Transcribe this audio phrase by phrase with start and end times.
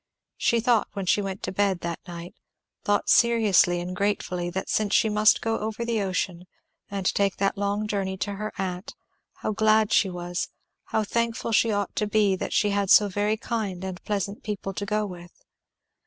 [0.37, 2.33] She thought when she went to bed that night,
[2.83, 6.47] thought seriously and gratefully, that since she must go over the ocean
[6.89, 8.95] and take that long journey to her aunt,
[9.41, 10.49] how glad she was,
[10.85, 14.73] how thankful she ought to be, that she had so very kind and pleasant people
[14.73, 15.43] to go with.